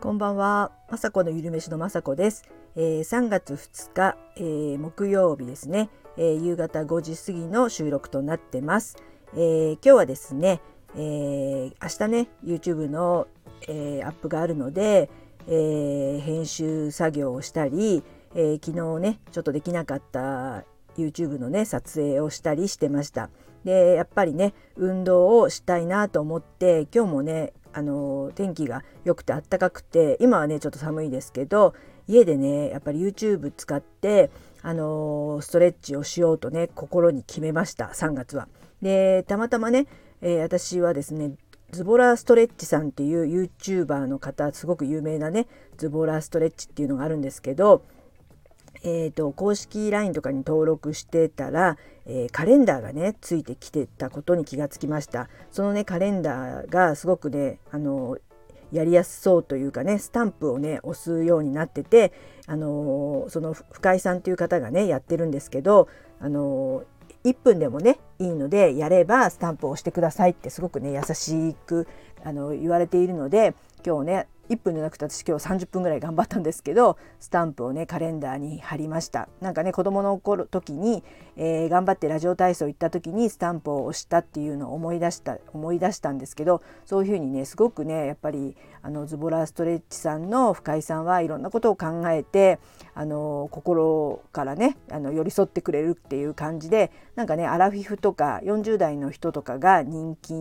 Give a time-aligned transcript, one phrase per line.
[0.00, 2.48] こんばんは、まさこのゆるめしのまさこです。
[2.74, 8.96] えー、3月2日、えー、木曜日ですね、えー、夕方5時過ぎの収録となってます。
[9.36, 10.62] え今日はですね、
[10.96, 13.26] え明日ね YouTube の、
[13.68, 15.10] えアップがあるので、
[15.46, 18.02] え編集作業をしたり、
[18.34, 20.64] え昨日ねちょっとできなかった
[20.96, 23.28] YouTube のね撮影をしたりしてました。
[23.64, 31.74] でやっぱりね運動をしたいなと思って今日もねあの天気が良くてあったかくて今はねちょっと寒いですけど
[32.08, 34.30] 家でねやっぱり YouTube 使って
[34.62, 38.48] あのストレッチをしようとね心に決めました3月は。
[38.82, 39.86] でたまたまね、
[40.22, 41.32] えー、私はですね
[41.70, 47.84] ズボラストレッチさんっていう YouTuber の方すごく有名なねズボラストレッチっていうのがあるんですけど
[48.82, 55.28] えーと、公式 LINE とかに登録してたら、えー、カレンダーがねついてきてたことに気がつきました。
[55.50, 58.16] そのねカレンダーがすごくねあの
[58.72, 62.12] やりやすそうというかねスタンプをね押すようになってて
[62.46, 65.88] あのその深井さんという方がねやってるんですけど
[66.20, 66.84] あの
[67.24, 71.86] 1分でもねいいのでやればスタンプを押してくださいってすごくね優しく
[72.24, 79.28] あの言われているので今日ね1分じゃなくて私今日30分ぐらい頑張ったんですけどスタンプをねカレンダーに貼りました。
[79.40, 81.04] なんかね子供の頃時に、
[81.36, 92.58] えー、頑張ってラジオ体操行った時にスタンプを押したっていうのを思い出した思い出したんですけどそういうふうにねすごくねやっぱりあのズボラストレッチさんの深井さんはいろんなことを考えて
[92.94, 100.32] あの心からねあの寄り添ってくれるっていう感じでなんかねアラフィフとか40代の人とかが人気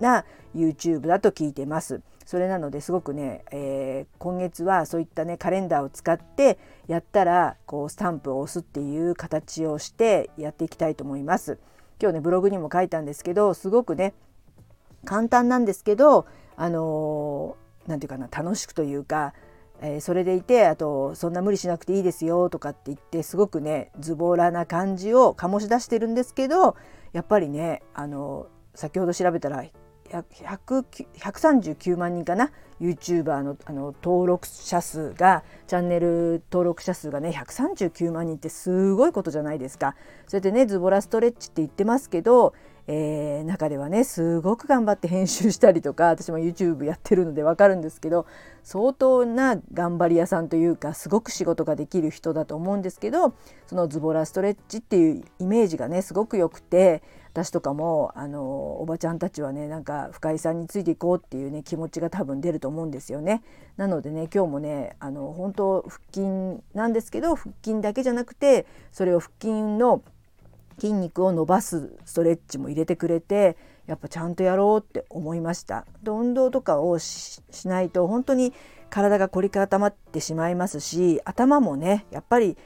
[0.00, 2.00] な YouTube だと聞いてます。
[2.24, 11.58] それなのですごくね、えー、今月はそういったねカレンダーを使ってやったらこうスタンプを押すっていう形をしてやっていきたいと思います。
[12.00, 14.12] 今日ねブログにも書いたんですけどすごくね
[15.04, 16.26] 簡単なんですけど
[16.56, 19.32] あの何、ー、て言うかな楽しくというか、
[19.80, 26.76] えー、それでいてあとそんな無理しなくていいですよとかって言ってすごくねズボラな感じを醸し出してるんですけど
[27.12, 29.64] やっぱりねあの先ほど調べたら
[30.10, 39.94] 139万人かな？YouTuber のあの登録者数がチャンネル登録者数がね139万人ってすごいことじゃないですか。
[40.26, 42.54] それでねズボラストレッチって言ってますけど、
[42.90, 48.24] えー、中ではねすごく頑張って編集したりとか 私も YouTube やってるので分かるんですけど
[48.64, 53.34] 相当な頑張り屋さんというかすごく仕事ができる人だと思うんですけど
[53.66, 63.42] そのズボラストレッチっていうイメージがねすごく良くて私とかもあのおばちゃんたちはねなんか深井さんについていこうっていうね気持ちが多分出ると思うんですよね。
[63.76, 70.02] なのでね今日もねあの本当腹筋なんですけど腹筋だけじゃなくてそれを腹筋の
[70.80, 73.56] 筋肉を伸ばすストレッチも入れてくれて
[73.86, 75.86] やっぱちゃんとやろうって思いました。
[76.06, 78.52] 運動とかをしないと本当に
[78.90, 82.56] 体が凝り固まってしまいますし頭もねやっぱり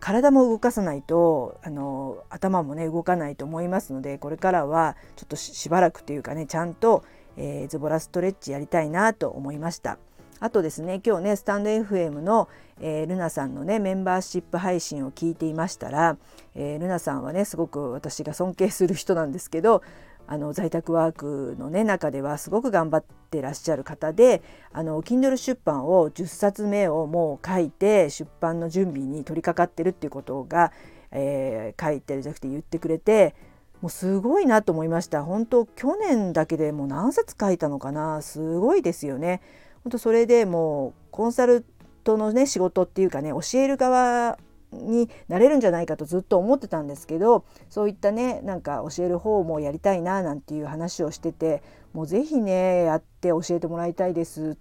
[0.00, 7.04] 体も動かさないとあの頭もね動かないと思いますのでこれからはちょっとしばらくというかねちゃんと、
[7.36, 9.98] えー、ズボラストレッチやりたいなと思いました。
[10.40, 12.48] あとですね今日ねスタンド FM の、
[12.80, 16.16] えー、ルナさんのねメンバーシップ配信を聞いていましたら、
[16.54, 19.82] えー、ルナさんはねすごく私が尊敬する人なんですけど
[20.30, 30.70] あの在宅ワークの、ね、中ではすごく頑張ってらっしゃる方であの Kindle 出版を10冊目をもう書いて出版の準備に取り掛かってるっていうことが、
[31.12, 33.34] えー、書いてるじゃなくて言ってくれて
[33.80, 38.20] もうすごいなと思いました本当去年だけでもう何冊書いたのかな？
[38.22, 39.40] すごいですよね。
[39.84, 41.64] 本当それでもうコンサル
[42.04, 44.38] トのね仕事っていうかね教える側
[44.72, 51.62] になれるんじゃないかとずっと思ってたんですけどそういったねなんか教える方もやりたいななんていう話をしてて
[51.92, 54.56] もう是非ねやって教えてもらいたいです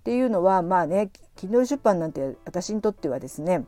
[0.00, 3.64] っていうのはまあね Kindle 出版なんて私にとってはですね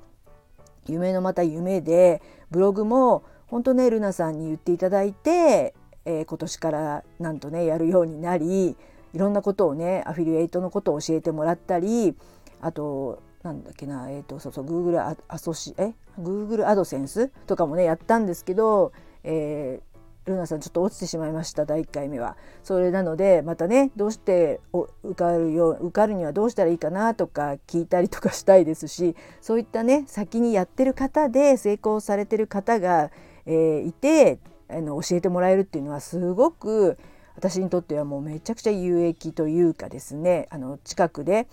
[0.86, 8.76] 夢のまた夢でブログも本当ねルナさんに言っていただいて、えー、今年からなんとねやるようになり
[9.14, 12.14] いろんなことをねアフィリエイトのことを教えてもらったり
[12.60, 18.92] あとなんだっけなえっ、ー、とそうそう Google アソシえ？Google アドセンスとかもねやったんですけど、
[19.24, 22.36] えー、ルナさんちょっと落ちてしまいました第1回目は。
[22.62, 33.10] それなのでまたねどうして受かるよ受かるにはどうしたらいいかなとか聞いたりとかしたいですしそういったね先にやってる方で成功されてる方が、
[33.46, 34.38] えー、いて
[34.68, 36.96] あの教えてもらえるっていうのはすごく
[37.36, 41.48] 私にとってはもうめちゃくちゃ有益というかですねあの近くで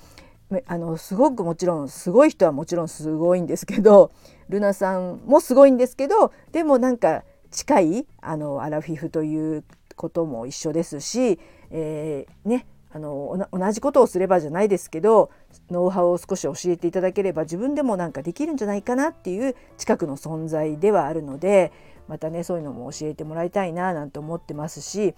[0.65, 4.11] あのすごくもちろんすごい人はもちろんすごいんですけど
[4.49, 9.63] ルナさんもすごいんですけどでもなんか近いあのアラフィフという
[9.95, 11.39] ことも一緒ですし、
[11.69, 15.29] えー、ねあの同じことをすればじゃないですけど
[15.69, 21.71] ノウハウを少し教えていただければ自分でもなんかできるんじゃないかなっていう近くの存在ではあるので
[22.07, 25.13] またねそういうのも教えてもらいたいななんて思ってますし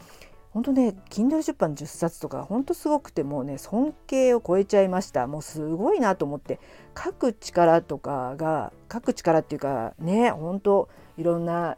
[0.51, 5.25] 本当ね Kindle 出版10冊とか本当すごくてもうね尊敬を超えちゃいました。
[5.27, 6.59] もうすごいなと思って。
[7.01, 11.77] 書く力とかが書く力っていうかね本当いろんな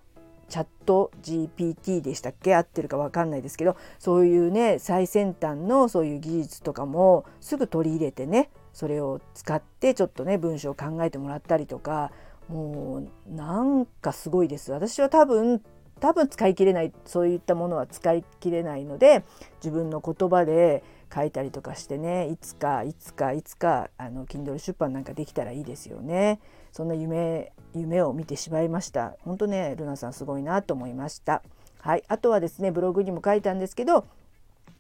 [0.50, 2.56] チャット GPT でしたっけ？
[2.56, 12.12] 合ってるか分かんないですけどそういうね最先端のそういう技術とかもすぐ取り入れてねそれを使ってちょっとね文章を考えてもらったりとか
[12.50, 14.72] もうなんかすごいです。
[14.72, 15.64] 私は多分
[16.00, 19.24] 多分使い切れないそういったものは使い切れないので
[19.64, 26.40] 自分の言葉で書いたりとかしてねいつかいつかいつかあの Kindle 出版なんかできたらいいですよね。
[26.72, 29.16] そんな夢夢を見てしまいました。
[29.22, 31.44] 本当ねルナさんすごいなと思いました。
[31.80, 32.04] はい。
[32.08, 34.06] あとはですねブログにも書いたんですけど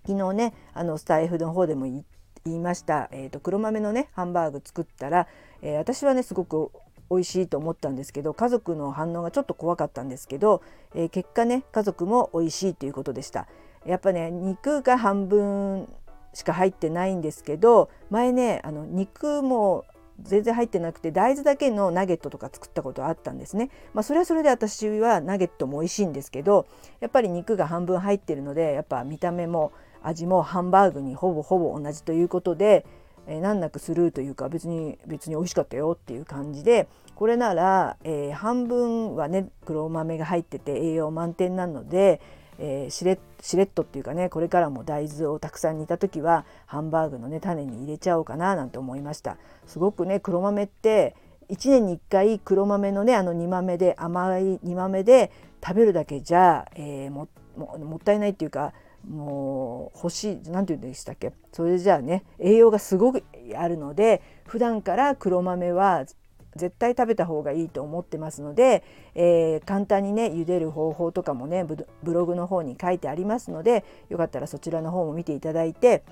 [0.05, 2.03] 昨日ねあのスタイフの方でも言
[2.45, 5.27] いました、えーと、黒豆のねハンバーグ作ったら、
[5.61, 6.71] えー、私はねすごく
[7.13, 10.61] 美味しいと思ったんですけど家族の反応がちょっと怖かったんですけど、
[10.95, 13.47] えー、結果ね家族も美味しいということでした
[13.85, 15.87] やっぱね肉が半分
[16.33, 19.85] しか入ってないんですけど前ねあの肉も
[20.21, 23.69] 全然入ってなくて大豆だけのナゲットとか作ったことあったんですね。
[23.93, 26.67] まあ、それはそれで私はナゲットも美味しいんですけど
[26.99, 29.71] やっぱり肉が半分入ってるのでやっぱ見た目も
[30.03, 32.85] 味もハンバーグにほぼほぼ同じということで、
[33.27, 42.21] えー、難なくスルーというか別に別に美味しかったよっていう感じでこれなら、えー、半分はね黒豆が入ってて栄養満点なので
[42.59, 49.37] えー、シレシレットっていうかねこれからも大豆をたくさん煮た時はハンバーグのね種に入れちゃおうかななんて思いました。
[49.65, 51.15] すごくね黒豆って
[51.49, 55.31] 1年に1回黒豆のねあの煮豆で甘い煮豆で
[55.65, 57.27] 食べるだけじゃ、えー、も
[57.57, 58.73] もったいないっていうか
[59.09, 61.33] もう欲しい何て言うんでしたっけ？
[61.51, 63.23] それじゃあね栄養がすごく
[63.55, 66.05] あるので普段から黒豆は
[66.55, 68.83] 絶対食べた方がいいと思ってますので、
[69.15, 76.03] えー、簡単にね茹でる方法とかもねブログの方に書いてありますのでよかったらそちらの方も見ていただいて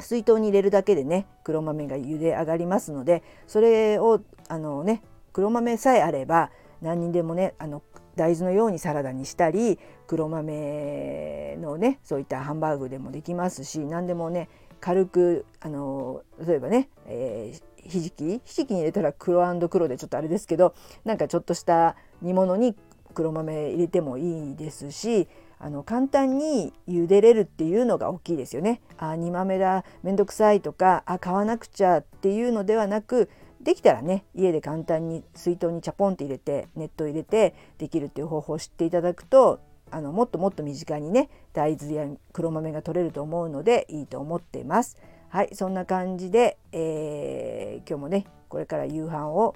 [0.00, 6.50] 水筒に入れるだけでね黒豆が茹で上がりますのでそれをあのね黒豆さえあれば
[6.80, 7.82] 何にでもねあの
[8.16, 14.48] 大豆のようにサラダにしたり黒豆のねそういったハンバーグでもできますし何でもね
[14.80, 20.74] 軽くあの例えばね、えー、ひじきひじきに入れたら黒黒でちょっとあれですけど
[21.04, 22.76] なんかちょっとした煮物に
[23.14, 28.80] 黒豆入れてもいいですしあの簡単に茹でれるっていうのが大きいですよね。
[28.96, 33.28] あ煮豆だめんどくさいとかあ買わなくちゃっていうのではなく
[33.60, 39.58] できたらね家で簡単に水筒にチャポンって入れて熱湯入れてできるっていう方法を知っていただくと
[39.90, 44.96] あのもっともっと身近にね大豆や黒豆が取れると思うのでいいと思っています。
[45.28, 49.54] はいそんな感じで、えー、今日もねこれから夕飯を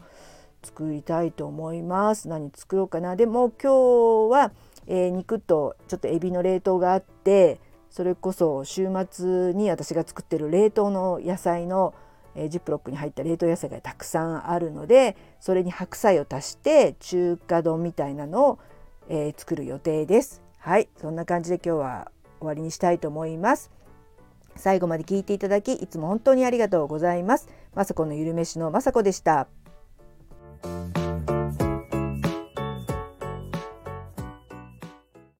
[0.63, 2.29] 作りたいと思います。
[2.29, 3.17] 何作ろうかな。
[3.17, 4.53] でも今日は、
[4.87, 7.61] えー、肉とちょっとエビの冷凍があって
[7.91, 11.95] それこそ週末に私が作ってる冷凍の野菜の、
[12.35, 18.59] えー、ジップロックに入った冷凍野菜がたくさんあるのでそれに白菜を足して中華丼みたいなのを、
[19.09, 20.43] えー、作る予定です。
[20.59, 20.89] はい。
[20.97, 23.71] そんな感じで今日は終わりにしたいと思います。
[24.57, 27.49] 最後まで聞いていただきいつも本当にありがとうございます。
[27.75, 29.49] まさこのゆるめしのまさこでした。